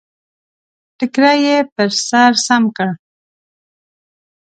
ټکری 0.97 1.37
يې 1.45 1.57
پر 1.73 1.89
سر 2.07 2.31
سم 2.45 2.63
کړ. 2.77 2.89